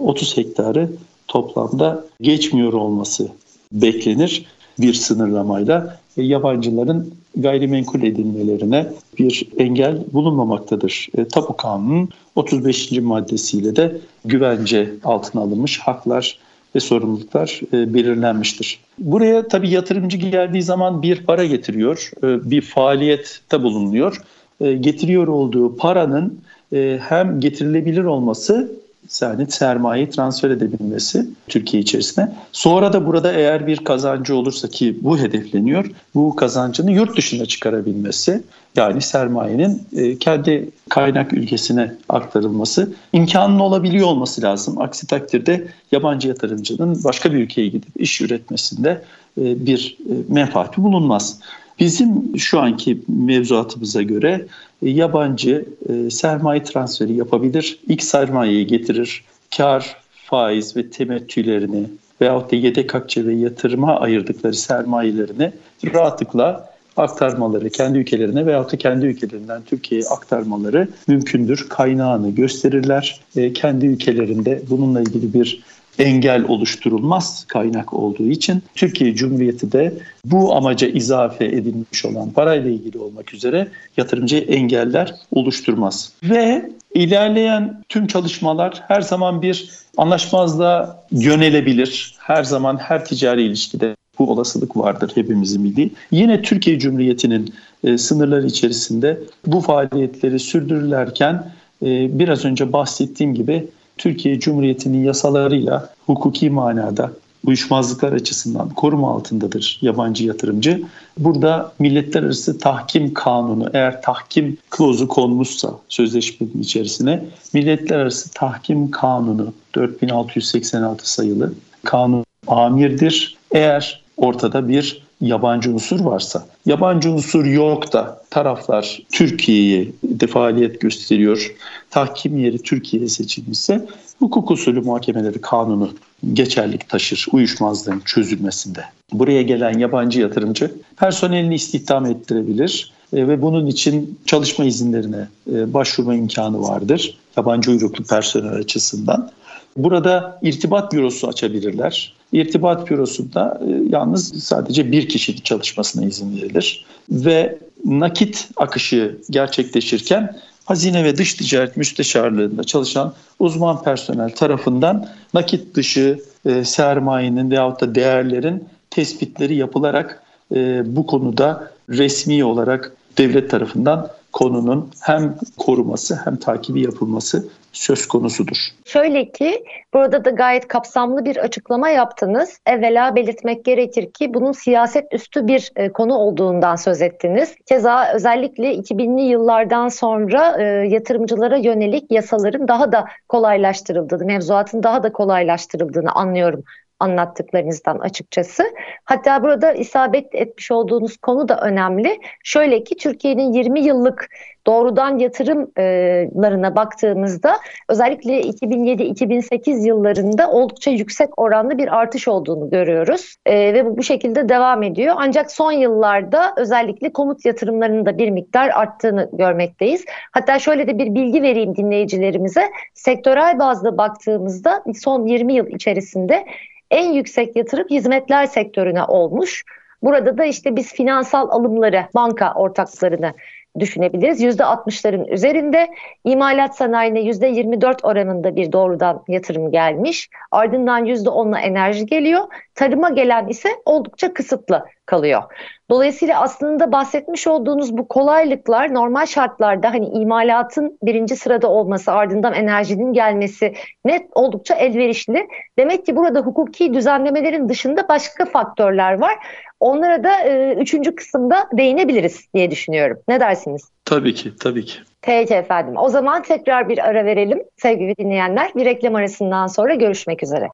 [0.00, 0.88] 30 e, hektarı
[1.28, 3.28] toplamda geçmiyor olması
[3.72, 4.46] beklenir
[4.80, 5.98] bir sınırlamayla.
[6.16, 8.86] E, yabancıların gayrimenkul edinmelerine
[9.18, 11.08] bir engel bulunmamaktadır.
[11.32, 12.92] Tapu Kanunu'nun 35.
[12.92, 16.38] maddesiyle de güvence altına alınmış haklar
[16.76, 18.80] ve sorumluluklar e, belirlenmiştir.
[18.98, 24.22] Buraya tabii yatırımcı geldiği zaman bir para getiriyor, e, bir faaliyette bulunuyor.
[24.60, 26.40] E, getiriyor olduğu paranın
[26.72, 28.72] e, hem getirilebilir olması
[29.20, 32.32] yani sermayeyi transfer edebilmesi Türkiye içerisine.
[32.52, 38.42] Sonra da burada eğer bir kazancı olursa ki bu hedefleniyor, bu kazancını yurt dışına çıkarabilmesi
[38.76, 44.80] yani sermayenin e, kendi kaynak ülkesine aktarılması imkanın olabiliyor olması lazım.
[44.80, 49.02] Aksi takdirde yabancı yatırımcının başka bir ülkeye gidip iş üretmesinde
[49.40, 51.38] e, bir e, menfaati bulunmaz.
[51.80, 54.46] Bizim şu anki mevzuatımıza göre
[54.82, 59.24] e, yabancı e, sermaye transferi yapabilir, ilk sermayeyi getirir,
[59.56, 61.86] kar, faiz ve temettülerini
[62.20, 65.52] veyahut da yedek akçe ve yatırıma ayırdıkları sermayelerini
[65.94, 71.66] rahatlıkla aktarmaları kendi ülkelerine veyahut da kendi ülkelerinden Türkiye'ye aktarmaları mümkündür.
[71.68, 73.20] Kaynağını gösterirler.
[73.36, 75.62] E, kendi ülkelerinde bununla ilgili bir
[75.98, 82.98] engel oluşturulmaz kaynak olduğu için Türkiye Cumhuriyeti de bu amaca izafe edilmiş olan parayla ilgili
[82.98, 86.12] olmak üzere yatırımcı engeller oluşturmaz.
[86.22, 92.14] Ve ilerleyen tüm çalışmalar her zaman bir anlaşmazlığa yönelebilir.
[92.18, 95.90] Her zaman her ticari ilişkide bu olasılık vardır hepimizin bildiği.
[96.10, 97.54] Yine Türkiye Cumhuriyeti'nin
[97.84, 101.52] e, sınırları içerisinde bu faaliyetleri sürdürürlerken
[101.82, 103.66] e, biraz önce bahsettiğim gibi
[103.98, 107.10] Türkiye Cumhuriyeti'nin yasalarıyla hukuki manada
[107.46, 110.82] uyuşmazlıklar açısından koruma altındadır yabancı yatırımcı.
[111.18, 119.52] Burada milletler arası tahkim kanunu eğer tahkim klozu konmuşsa sözleşmenin içerisine milletler arası tahkim kanunu
[119.74, 121.52] 4686 sayılı
[121.84, 123.36] kanun amirdir.
[123.52, 131.54] Eğer ortada bir yabancı unsur varsa, yabancı unsur yok da taraflar Türkiye'ye de faaliyet gösteriyor,
[131.90, 133.86] tahkim yeri Türkiye'ye seçilmişse
[134.18, 135.90] hukuk usulü muhakemeleri kanunu
[136.32, 138.84] geçerlik taşır uyuşmazlığın çözülmesinde.
[139.12, 146.14] Buraya gelen yabancı yatırımcı personelini istihdam ettirebilir e, ve bunun için çalışma izinlerine e, başvurma
[146.14, 149.30] imkanı vardır yabancı uyruklu personel açısından.
[149.76, 152.14] Burada irtibat bürosu açabilirler.
[152.32, 156.84] İrtibat bürosunda e, yalnız sadece bir kişinin çalışmasına izin verilir.
[157.10, 166.18] Ve nakit akışı gerçekleşirken Hazine ve Dış Ticaret Müsteşarlığı'nda çalışan uzman personel tarafından nakit dışı
[166.46, 170.22] e, sermayenin veyahut da değerlerin tespitleri yapılarak
[170.54, 178.56] e, bu konuda resmi olarak devlet tarafından konunun hem koruması hem takibi yapılması söz konusudur.
[178.84, 182.58] Şöyle ki burada da gayet kapsamlı bir açıklama yaptınız.
[182.66, 187.54] Evvela belirtmek gerekir ki bunun siyaset üstü bir e, konu olduğundan söz ettiniz.
[187.66, 195.12] Keza özellikle 2000'li yıllardan sonra e, yatırımcılara yönelik yasaların daha da kolaylaştırıldığını, mevzuatın daha da
[195.12, 196.64] kolaylaştırıldığını anlıyorum
[197.04, 198.64] anlattıklarınızdan açıkçası.
[199.04, 202.20] Hatta burada isabet etmiş olduğunuz konu da önemli.
[202.44, 204.28] Şöyle ki Türkiye'nin 20 yıllık
[204.66, 207.56] doğrudan yatırımlarına baktığımızda
[207.88, 213.36] özellikle 2007-2008 yıllarında oldukça yüksek oranlı bir artış olduğunu görüyoruz.
[213.46, 215.14] E, ve bu bu şekilde devam ediyor.
[215.18, 220.04] Ancak son yıllarda özellikle komut yatırımlarının da bir miktar arttığını görmekteyiz.
[220.32, 222.70] Hatta şöyle de bir bilgi vereyim dinleyicilerimize.
[222.94, 226.44] Sektörel bazda baktığımızda son 20 yıl içerisinde
[226.90, 229.64] en yüksek yatırım hizmetler sektörüne olmuş.
[230.02, 233.32] Burada da işte biz finansal alımları, banka ortaklarını
[233.78, 234.42] düşünebiliriz.
[234.42, 235.88] %60'ların üzerinde
[236.24, 240.28] imalat sanayine %24 oranında bir doğrudan yatırım gelmiş.
[240.50, 242.42] Ardından %10'la enerji geliyor.
[242.74, 245.42] Tarıma gelen ise oldukça kısıtlı kalıyor.
[245.90, 253.12] Dolayısıyla aslında bahsetmiş olduğunuz bu kolaylıklar normal şartlarda hani imalatın birinci sırada olması ardından enerjinin
[253.12, 255.48] gelmesi net oldukça elverişli.
[255.78, 259.34] Demek ki burada hukuki düzenlemelerin dışında başka faktörler var.
[259.80, 263.18] Onlara da e, üçüncü kısımda değinebiliriz diye düşünüyorum.
[263.28, 263.90] Ne dersiniz?
[264.04, 264.98] Tabii ki, tabii ki.
[265.22, 265.94] Peki efendim.
[265.96, 268.70] O zaman tekrar bir ara verelim sevgili dinleyenler.
[268.76, 270.68] Bir reklam arasından sonra görüşmek üzere.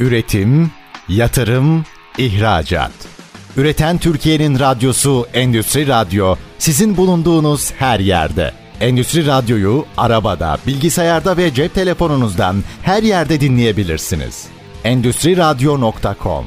[0.00, 0.70] Üretim,
[1.10, 1.84] yatırım,
[2.18, 2.92] ihracat.
[3.56, 8.50] Üreten Türkiye'nin radyosu Endüstri Radyo sizin bulunduğunuz her yerde.
[8.80, 14.48] Endüstri Radyo'yu arabada, bilgisayarda ve cep telefonunuzdan her yerde dinleyebilirsiniz.
[14.84, 16.44] Endüstri Radyo.com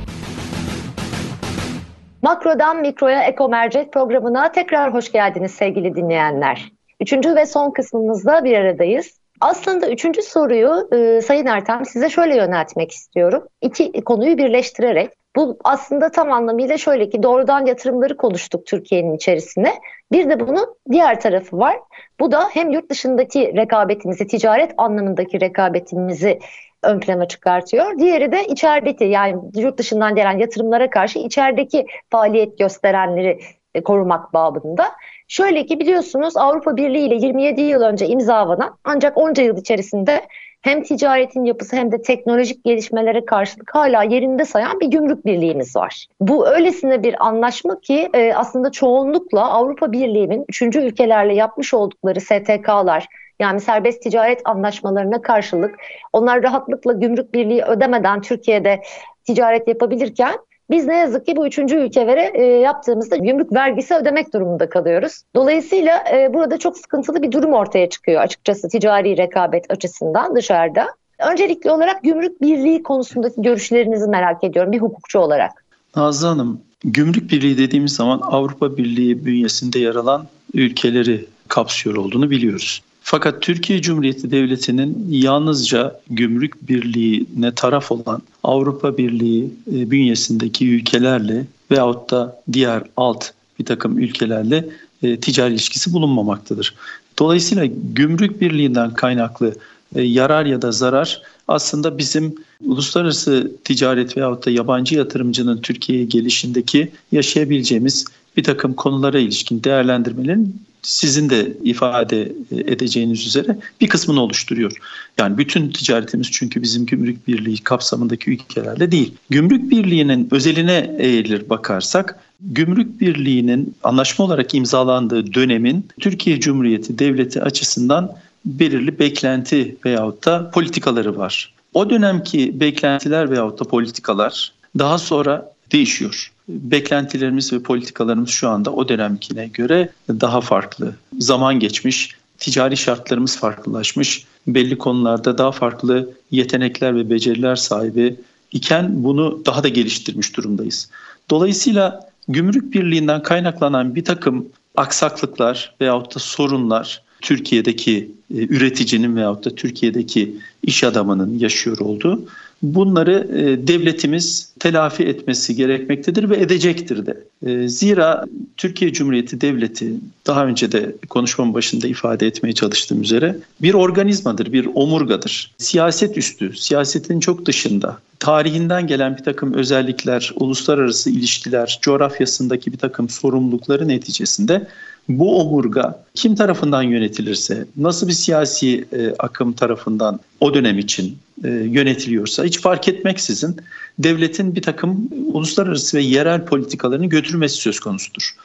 [2.22, 6.72] Makrodan Mikro'ya Eko Mercek programına tekrar hoş geldiniz sevgili dinleyenler.
[7.00, 9.23] Üçüncü ve son kısmımızda bir aradayız.
[9.44, 13.48] Aslında üçüncü soruyu e, Sayın Ertem size şöyle yöneltmek istiyorum.
[13.62, 15.12] İki konuyu birleştirerek.
[15.36, 19.74] Bu aslında tam anlamıyla şöyle ki doğrudan yatırımları konuştuk Türkiye'nin içerisine.
[20.12, 21.76] Bir de bunun diğer tarafı var.
[22.20, 26.40] Bu da hem yurt dışındaki rekabetimizi, ticaret anlamındaki rekabetimizi
[26.84, 27.98] ön plana çıkartıyor.
[28.00, 33.40] Diğeri de içerideki yani yurt dışından gelen yatırımlara karşı içerideki faaliyet gösterenleri
[33.76, 34.92] e, korumak babında.
[35.28, 40.22] Şöyle ki biliyorsunuz Avrupa Birliği ile 27 yıl önce imzalanan ancak onca yıl içerisinde
[40.62, 46.08] hem ticaretin yapısı hem de teknolojik gelişmelere karşılık hala yerinde sayan bir gümrük birliğimiz var.
[46.20, 53.08] Bu öylesine bir anlaşma ki e, aslında çoğunlukla Avrupa Birliği'nin üçüncü ülkelerle yapmış oldukları STK'lar
[53.40, 55.76] yani serbest ticaret anlaşmalarına karşılık
[56.14, 58.82] onlar rahatlıkla gümrük birliği ödemeden Türkiye'de
[59.26, 60.36] ticaret yapabilirken
[60.74, 65.22] biz ne yazık ki bu üçüncü ülkelere e, yaptığımızda gümrük vergisi ödemek durumunda kalıyoruz.
[65.36, 70.88] Dolayısıyla e, burada çok sıkıntılı bir durum ortaya çıkıyor açıkçası ticari rekabet açısından dışarıda.
[71.32, 75.66] Öncelikli olarak gümrük birliği konusundaki görüşlerinizi merak ediyorum bir hukukçu olarak.
[75.96, 82.82] Nazlı Hanım, gümrük birliği dediğimiz zaman Avrupa Birliği bünyesinde yer alan ülkeleri kapsıyor olduğunu biliyoruz.
[83.06, 92.12] Fakat Türkiye Cumhuriyeti Devleti'nin yalnızca gümrük birliğine taraf olan Avrupa Birliği e, bünyesindeki ülkelerle veyahut
[92.12, 94.66] da diğer alt bir takım ülkelerle
[95.04, 96.76] e, ticari ilişkisi bulunmamaktadır.
[97.20, 99.56] Dolayısıyla gümrük birliğinden kaynaklı
[99.96, 102.36] e, yarar ya da zarar aslında bizim
[102.66, 108.06] uluslararası ticaret veyahut da yabancı yatırımcının Türkiye'ye gelişindeki yaşayabileceğimiz
[108.38, 114.72] bir takım konulara ilişkin değerlendirmelerin sizin de ifade edeceğiniz üzere bir kısmını oluşturuyor.
[115.18, 119.14] Yani bütün ticaretimiz çünkü bizim gümrük birliği kapsamındaki ülkelerle değil.
[119.30, 128.16] Gümrük birliğinin özeline eğilir bakarsak Gümrük Birliği'nin anlaşma olarak imzalandığı dönemin Türkiye Cumhuriyeti Devleti açısından
[128.46, 131.54] belirli beklenti veyahut da politikaları var.
[131.74, 138.88] O dönemki beklentiler veyahut da politikalar daha sonra değişiyor beklentilerimiz ve politikalarımız şu anda o
[138.88, 140.96] dönemkine göre daha farklı.
[141.20, 148.16] Zaman geçmiş, ticari şartlarımız farklılaşmış, belli konularda daha farklı yetenekler ve beceriler sahibi
[148.52, 150.90] iken bunu daha da geliştirmiş durumdayız.
[151.30, 159.56] Dolayısıyla gümrük birliğinden kaynaklanan bir takım aksaklıklar veyahut da sorunlar Türkiye'deki e, üreticinin veyahut da
[159.56, 162.26] Türkiye'deki iş adamının yaşıyor olduğu
[162.64, 167.24] bunları e, devletimiz telafi etmesi gerekmektedir ve edecektir de.
[167.46, 168.26] E, zira
[168.58, 169.94] Türkiye Cumhuriyeti Devleti
[170.28, 175.52] daha önce de konuşmamın başında ifade etmeye çalıştığım üzere bir organizmadır, bir omurgadır.
[175.58, 183.10] Siyaset üstü, siyasetin çok dışında tarihinden gelen bir takım özellikler, uluslararası ilişkiler, coğrafyasındaki bir takım
[183.10, 184.68] sorumlulukları neticesinde
[185.10, 191.50] bu omurga kim tarafından yönetilirse, nasıl bir siyasi e, akım tarafından o dönem için e,
[191.50, 193.58] yönetiliyorsa hiç fark etmeksizin
[194.00, 198.36] devletin bir takım uluslararası ve yerel politikalarını götürmesi söz konusudur.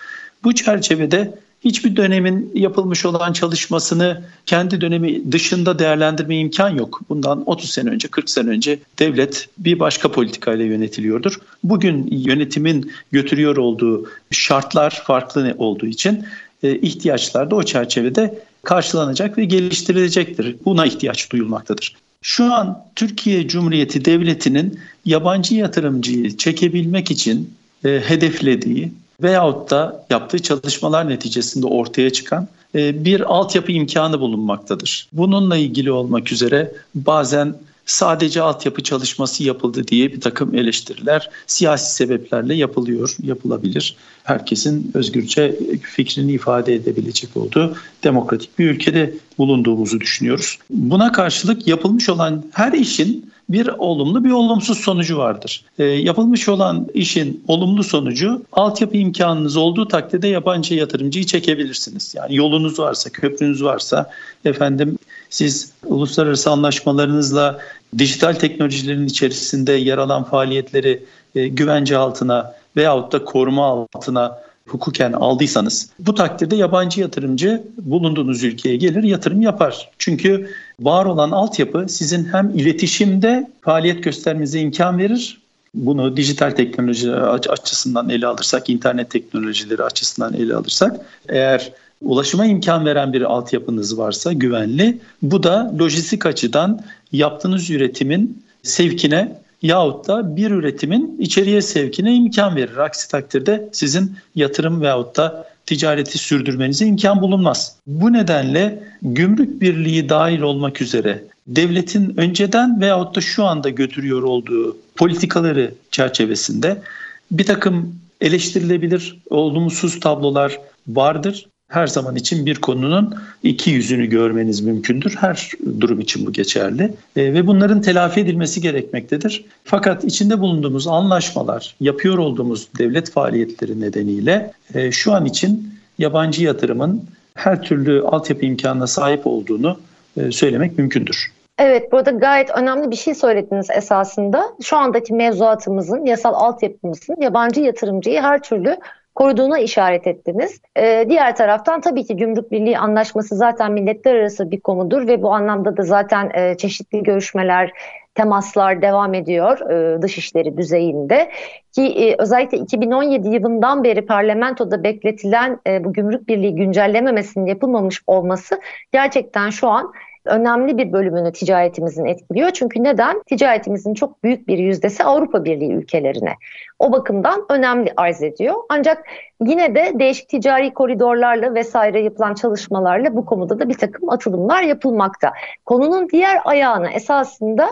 [0.45, 7.01] Bu çerçevede hiçbir dönemin yapılmış olan çalışmasını kendi dönemi dışında değerlendirme imkan yok.
[7.09, 11.41] Bundan 30 sene önce, 40 sene önce devlet bir başka politikayla yönetiliyordur.
[11.65, 16.25] Bugün yönetimin götürüyor olduğu şartlar farklı olduğu için
[16.63, 20.57] ihtiyaçlar da o çerçevede karşılanacak ve geliştirilecektir.
[20.65, 21.97] Buna ihtiyaç duyulmaktadır.
[22.23, 28.93] Şu an Türkiye Cumhuriyeti Devleti'nin yabancı yatırımcıyı çekebilmek için e, hedeflediği
[29.23, 35.09] veyahut da yaptığı çalışmalar neticesinde ortaya çıkan e, bir altyapı imkanı bulunmaktadır.
[35.13, 37.55] Bununla ilgili olmak üzere bazen
[37.89, 43.97] sadece altyapı çalışması yapıldı diye bir takım eleştiriler siyasi sebeplerle yapılıyor, yapılabilir.
[44.25, 50.59] Herkesin özgürce fikrini ifade edebilecek olduğu demokratik bir ülkede bulunduğumuzu düşünüyoruz.
[50.71, 55.65] Buna karşılık yapılmış olan her işin bir olumlu bir olumsuz sonucu vardır.
[55.79, 62.15] E, yapılmış olan işin olumlu sonucu altyapı imkanınız olduğu takdirde yabancı yatırımcıyı çekebilirsiniz.
[62.17, 64.11] Yani yolunuz varsa, köprünüz varsa
[64.45, 64.99] efendim
[65.31, 67.59] siz uluslararası anlaşmalarınızla
[67.99, 75.91] dijital teknolojilerin içerisinde yer alan faaliyetleri e, güvence altına veyahut da koruma altına hukuken aldıysanız
[75.99, 79.91] bu takdirde yabancı yatırımcı bulunduğunuz ülkeye gelir yatırım yapar.
[79.99, 85.41] Çünkü var olan altyapı sizin hem iletişimde faaliyet göstermenize imkan verir.
[85.75, 90.97] Bunu dijital teknoloji açısından ele alırsak, internet teknolojileri açısından ele alırsak
[91.29, 91.73] eğer
[92.03, 96.81] ulaşıma imkan veren bir altyapınız varsa güvenli bu da lojistik açıdan
[97.13, 102.77] yaptığınız üretimin sevkine yahut da bir üretimin içeriye sevkine imkan verir.
[102.77, 107.77] Aksi takdirde sizin yatırım veyahut da ticareti sürdürmenize imkan bulunmaz.
[107.87, 114.77] Bu nedenle gümrük birliği dahil olmak üzere devletin önceden veyahut da şu anda götürüyor olduğu
[114.97, 116.83] politikaları çerçevesinde
[117.31, 121.47] bir takım eleştirilebilir olumsuz tablolar vardır.
[121.69, 125.17] Her zaman için bir konunun iki yüzünü görmeniz mümkündür.
[125.21, 125.51] Her
[125.81, 126.83] durum için bu geçerli
[127.17, 129.45] e, ve bunların telafi edilmesi gerekmektedir.
[129.65, 137.05] Fakat içinde bulunduğumuz anlaşmalar, yapıyor olduğumuz devlet faaliyetleri nedeniyle e, şu an için yabancı yatırımın
[137.35, 139.79] her türlü altyapı imkanına sahip olduğunu
[140.17, 141.33] e, söylemek mümkündür.
[141.59, 144.45] Evet, burada gayet önemli bir şey söylediniz esasında.
[144.63, 148.77] Şu andaki mevzuatımızın, yasal altyapımızın yabancı yatırımcıyı her türlü
[149.19, 150.61] koruduğuna işaret ettiniz.
[150.77, 155.35] Ee, diğer taraftan tabii ki Gümrük Birliği Anlaşması zaten milletler arası bir konudur ve bu
[155.35, 157.73] anlamda da zaten e, çeşitli görüşmeler,
[158.15, 161.31] temaslar devam ediyor e, dışişleri düzeyinde
[161.73, 168.61] ki e, özellikle 2017 yılından beri parlamentoda bekletilen e, bu gümrük birliği güncellememesinin yapılmamış olması
[168.93, 169.93] gerçekten şu an
[170.29, 172.51] önemli bir bölümünü ticaretimizin etkiliyor.
[172.51, 173.23] Çünkü neden?
[173.23, 176.35] Ticaretimizin çok büyük bir yüzdesi Avrupa Birliği ülkelerine.
[176.79, 178.55] O bakımdan önemli arz ediyor.
[178.69, 179.05] Ancak
[179.41, 185.33] yine de değişik ticari koridorlarla vesaire yapılan çalışmalarla bu konuda da bir takım atılımlar yapılmakta.
[185.67, 187.69] Konunun diğer ayağını esasında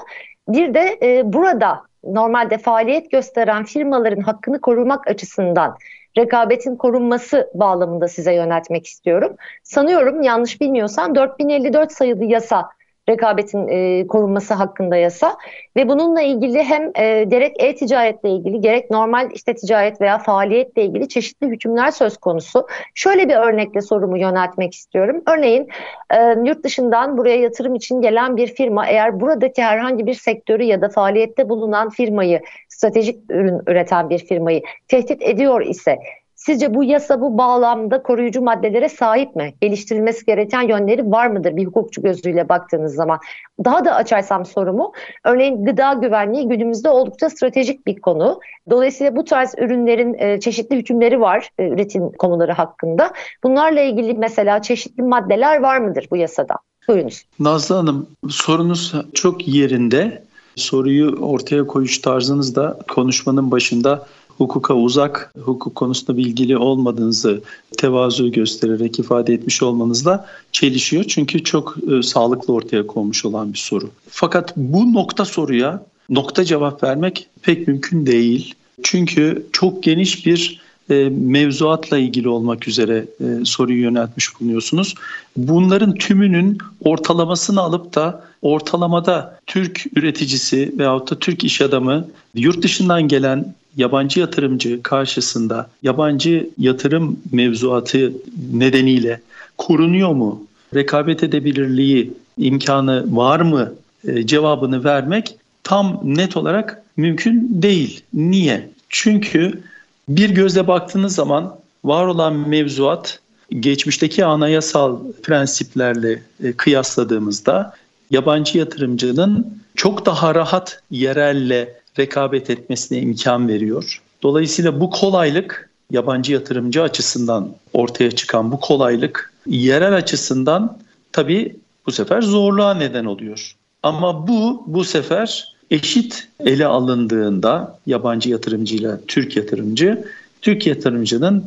[0.49, 5.77] bir de e, burada normalde faaliyet gösteren firmaların hakkını korumak açısından
[6.19, 9.37] rekabetin korunması bağlamında size yöneltmek istiyorum.
[9.63, 12.71] Sanıyorum yanlış bilmiyorsam 4054 sayılı yasa
[13.09, 15.37] rekabetin e, korunması hakkında yasa
[15.77, 21.09] ve bununla ilgili hem e, gerek e-ticaretle ilgili gerek normal işte ticaret veya faaliyetle ilgili
[21.09, 22.67] çeşitli hükümler söz konusu.
[22.95, 25.23] Şöyle bir örnekle sorumu yöneltmek istiyorum.
[25.29, 25.69] Örneğin
[26.11, 30.81] e, yurt dışından buraya yatırım için gelen bir firma eğer buradaki herhangi bir sektörü ya
[30.81, 35.99] da faaliyette bulunan firmayı, stratejik ürün üreten bir firmayı tehdit ediyor ise
[36.47, 39.55] Sizce bu yasa bu bağlamda koruyucu maddelere sahip mi?
[39.61, 43.19] Geliştirilmesi gereken yönleri var mıdır bir hukukçu gözüyle baktığınız zaman?
[43.65, 44.93] Daha da açarsam sorumu,
[45.25, 48.41] örneğin gıda güvenliği günümüzde oldukça stratejik bir konu.
[48.71, 53.13] Dolayısıyla bu tarz ürünlerin e, çeşitli hükümleri var e, üretim konuları hakkında.
[53.45, 56.55] Bunlarla ilgili mesela çeşitli maddeler var mıdır bu yasada?
[56.89, 57.23] Buyurunuz.
[57.41, 60.23] Nazlı Hanım sorunuz çok yerinde.
[60.57, 64.07] Soruyu ortaya koyuş tarzınız da konuşmanın başında
[64.39, 67.43] hukuka uzak, hukuk konusunda bilgili olmadığınızı
[67.79, 71.05] tevazu göstererek ifade etmiş olmanızla çelişiyor.
[71.09, 73.91] Çünkü çok e, sağlıklı ortaya konmuş olan bir soru.
[74.09, 78.55] Fakat bu nokta soruya nokta cevap vermek pek mümkün değil.
[78.83, 84.95] Çünkü çok geniş bir e, mevzuatla ilgili olmak üzere e, soruyu yöneltmiş bulunuyorsunuz.
[85.37, 93.09] Bunların tümünün ortalamasını alıp da ortalamada Türk üreticisi veyahut da Türk iş adamı yurt dışından
[93.09, 98.13] gelen yabancı yatırımcı karşısında yabancı yatırım mevzuatı
[98.53, 99.21] nedeniyle
[99.59, 100.43] korunuyor mu?
[100.75, 103.73] Rekabet edebilirliği imkanı var mı?
[104.09, 108.01] E, cevabını vermek tam net olarak mümkün değil.
[108.15, 108.69] Niye?
[108.89, 109.63] Çünkü
[110.09, 117.75] bir gözle baktığınız zaman var olan mevzuat geçmişteki anayasal prensiplerle e, kıyasladığımızda
[118.11, 124.03] yabancı yatırımcının çok daha rahat yerelle rekabet etmesine imkan veriyor.
[124.23, 130.79] Dolayısıyla bu kolaylık yabancı yatırımcı açısından ortaya çıkan bu kolaylık yerel açısından
[131.13, 133.57] tabii bu sefer zorluğa neden oluyor.
[133.83, 140.05] Ama bu bu sefer eşit ele alındığında yabancı yatırımcıyla Türk yatırımcı,
[140.43, 141.45] Türk yatırımcının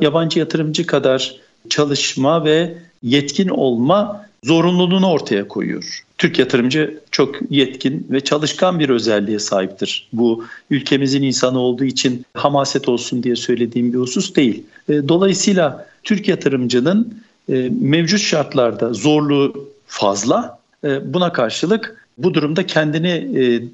[0.00, 1.36] yabancı yatırımcı kadar
[1.68, 6.04] çalışma ve yetkin olma zorunluluğunu ortaya koyuyor.
[6.18, 10.08] Türk yatırımcı çok yetkin ve çalışkan bir özelliğe sahiptir.
[10.12, 14.64] Bu ülkemizin insanı olduğu için hamaset olsun diye söylediğim bir husus değil.
[14.88, 20.58] E, dolayısıyla Türk yatırımcının e, mevcut şartlarda zorluğu fazla.
[20.84, 23.28] E, buna karşılık bu durumda kendini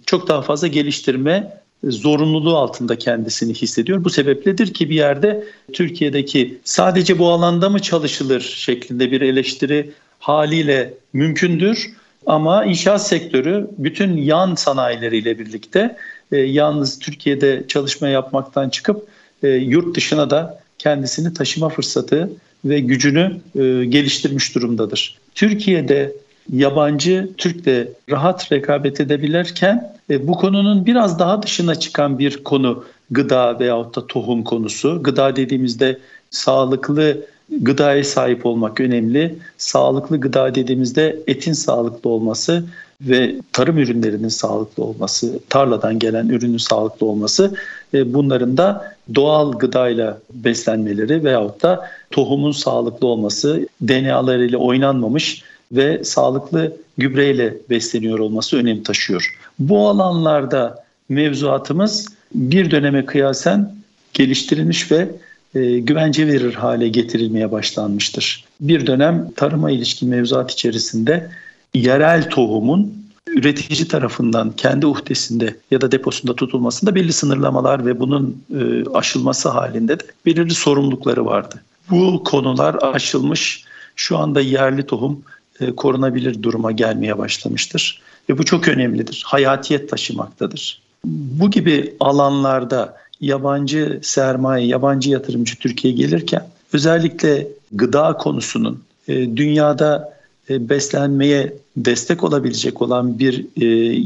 [0.06, 4.04] çok daha fazla geliştirme zorunluluğu altında kendisini hissediyor.
[4.04, 10.94] Bu sebepledir ki bir yerde Türkiye'deki sadece bu alanda mı çalışılır şeklinde bir eleştiri haliyle
[11.12, 11.90] mümkündür.
[12.26, 15.96] Ama inşaat sektörü bütün yan sanayileriyle birlikte
[16.32, 19.08] e, yalnız Türkiye'de çalışma yapmaktan çıkıp
[19.42, 22.30] e, yurt dışına da kendisini taşıma fırsatı
[22.64, 25.18] ve gücünü e, geliştirmiş durumdadır.
[25.34, 26.12] Türkiye'de
[26.52, 33.60] yabancı Türk'le rahat rekabet edebilirken e, bu konunun biraz daha dışına çıkan bir konu gıda
[33.60, 35.02] veyahut da tohum konusu.
[35.02, 35.98] Gıda dediğimizde
[36.30, 39.38] sağlıklı gıdaya sahip olmak önemli.
[39.58, 42.64] Sağlıklı gıda dediğimizde etin sağlıklı olması
[43.00, 47.54] ve tarım ürünlerinin sağlıklı olması, tarladan gelen ürünün sağlıklı olması
[47.94, 55.42] e, bunların da doğal gıdayla beslenmeleri veyahut da tohumun sağlıklı olması, DNA'larıyla oynanmamış
[55.72, 59.34] ve sağlıklı gübreyle besleniyor olması önem taşıyor.
[59.58, 63.74] Bu alanlarda mevzuatımız bir döneme kıyasen
[64.12, 65.08] geliştirilmiş ve
[65.54, 68.44] e, güvence verir hale getirilmeye başlanmıştır.
[68.60, 71.30] Bir dönem tarıma ilişkin mevzuat içerisinde
[71.74, 78.90] yerel tohumun üretici tarafından kendi uhdesinde ya da deposunda tutulmasında belli sınırlamalar ve bunun e,
[78.94, 81.62] aşılması halinde de belirli sorumlulukları vardı.
[81.90, 83.64] Bu konular aşılmış.
[83.96, 85.22] Şu anda yerli tohum
[85.60, 88.02] e, korunabilir duruma gelmeye başlamıştır.
[88.30, 89.22] Ve bu çok önemlidir.
[89.26, 90.82] Hayatiyet taşımaktadır.
[91.04, 100.18] Bu gibi alanlarda yabancı sermaye, yabancı yatırımcı Türkiye'ye gelirken özellikle gıda konusunun e, dünyada
[100.50, 103.46] e, beslenmeye destek olabilecek olan bir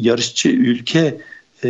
[0.05, 1.21] yarışçı ülke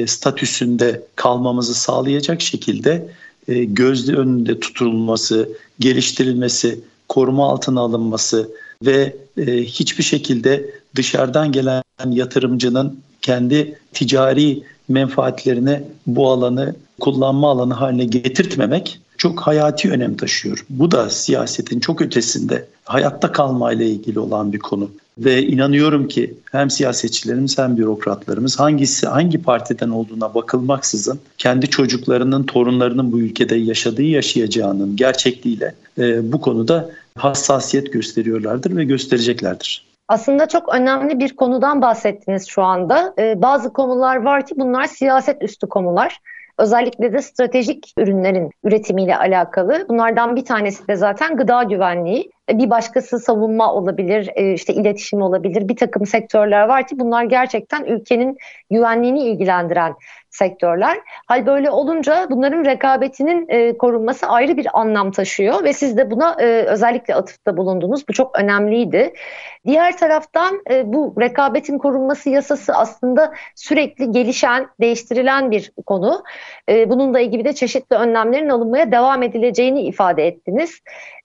[0.06, 3.08] statüsünde kalmamızı sağlayacak şekilde
[3.48, 8.50] e, gözlü önünde tutulması, geliştirilmesi, koruma altına alınması
[8.86, 18.04] ve e, hiçbir şekilde dışarıdan gelen yatırımcının kendi ticari menfaatlerine bu alanı kullanma alanı haline
[18.04, 20.66] getirtmemek çok hayati önem taşıyor.
[20.70, 24.90] Bu da siyasetin çok ötesinde hayatta kalma ile ilgili olan bir konu.
[25.18, 33.12] Ve inanıyorum ki hem siyasetçilerimiz hem bürokratlarımız hangisi hangi partiden olduğuna bakılmaksızın kendi çocuklarının, torunlarının
[33.12, 39.92] bu ülkede yaşadığı yaşayacağının gerçekliğiyle e, bu konuda hassasiyet gösteriyorlardır ve göstereceklerdir.
[40.08, 43.14] Aslında çok önemli bir konudan bahsettiniz şu anda.
[43.18, 46.18] Ee, bazı konular var ki bunlar siyaset üstü konular.
[46.58, 49.86] Özellikle de stratejik ürünlerin üretimiyle alakalı.
[49.88, 52.30] Bunlardan bir tanesi de zaten gıda güvenliği.
[52.50, 55.68] E, bir başkası savunma olabilir, e, işte iletişim olabilir.
[55.68, 58.36] Bir takım sektörler var ki bunlar gerçekten ülkenin
[58.70, 59.94] güvenliğini ilgilendiren
[60.32, 60.98] sektörler.
[61.26, 66.36] Hal böyle olunca bunların rekabetinin e, korunması ayrı bir anlam taşıyor ve siz de buna
[66.40, 68.08] e, özellikle atıfta bulundunuz.
[68.08, 69.12] Bu çok önemliydi.
[69.66, 76.22] Diğer taraftan e, bu rekabetin korunması yasası aslında sürekli gelişen, değiştirilen bir konu.
[76.68, 80.80] E, bununla ilgili de çeşitli önlemlerin alınmaya devam edileceğini ifade ettiniz.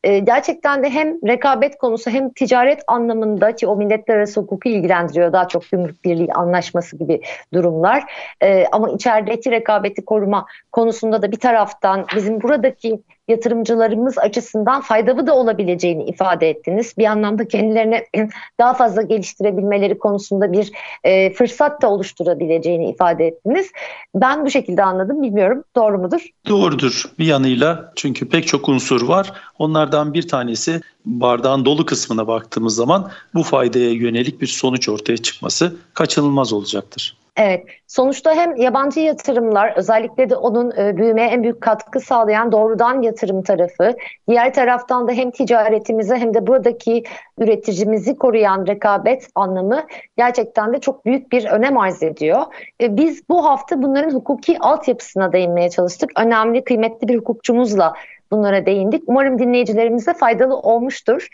[0.07, 5.33] E, gerçekten de hem rekabet konusu hem ticaret anlamında ki o milletler arası hukuku ilgilendiriyor
[5.33, 7.21] daha çok gümrük birliği anlaşması gibi
[7.53, 8.03] durumlar.
[8.43, 15.35] E, ama içerideki rekabeti koruma konusunda da bir taraftan bizim buradaki yatırımcılarımız açısından faydalı da
[15.35, 16.93] olabileceğini ifade ettiniz.
[16.97, 18.03] Bir anlamda kendilerini
[18.59, 20.71] daha fazla geliştirebilmeleri konusunda bir
[21.03, 23.71] e, fırsat da oluşturabileceğini ifade ettiniz.
[24.15, 25.21] Ben bu şekilde anladım.
[25.21, 26.21] Bilmiyorum doğru mudur?
[26.47, 29.33] Doğrudur bir yanıyla çünkü pek çok unsur var.
[29.59, 35.75] Onlardan bir tanesi bardağın dolu kısmına baktığımız zaman bu faydaya yönelik bir sonuç ortaya çıkması
[35.93, 37.17] kaçınılmaz olacaktır.
[37.37, 43.01] Evet, sonuçta hem yabancı yatırımlar özellikle de onun e, büyümeye en büyük katkı sağlayan doğrudan
[43.01, 43.95] yatırım tarafı,
[44.29, 47.03] diğer taraftan da hem ticaretimize hem de buradaki
[47.37, 49.83] üreticimizi koruyan rekabet anlamı
[50.17, 52.41] gerçekten de çok büyük bir önem arz ediyor.
[52.81, 56.11] E, biz bu hafta bunların hukuki altyapısına değinmeye çalıştık.
[56.19, 57.93] Önemli, kıymetli bir hukukçumuzla
[58.31, 59.03] bunlara değindik.
[59.07, 61.27] Umarım dinleyicilerimize faydalı olmuştur.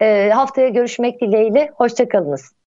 [0.00, 2.56] E, haftaya görüşmek dileğiyle, hoşçakalınız.